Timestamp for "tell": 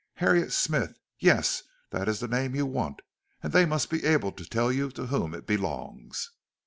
4.45-4.71